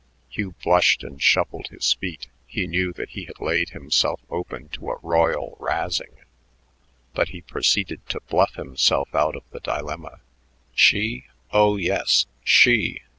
Hugh 0.29 0.55
blushed 0.63 1.03
and 1.03 1.21
shuffled 1.21 1.67
his 1.67 1.93
feet. 1.93 2.25
He 2.47 2.65
knew 2.65 2.91
that 2.93 3.09
he 3.11 3.25
had 3.25 3.39
laid 3.39 3.69
himself 3.69 4.19
open 4.31 4.67
to 4.69 4.89
a 4.89 4.97
"royal 5.03 5.55
razzing," 5.59 6.15
but 7.13 7.27
he 7.29 7.41
proceeded 7.41 8.09
to 8.09 8.19
bluff 8.21 8.55
himself 8.55 9.13
out 9.13 9.35
of 9.35 9.43
the 9.51 9.59
dilemma. 9.59 10.21
"She? 10.73 11.25
Oh, 11.51 11.77
yes, 11.77 12.25
she. 12.43 13.03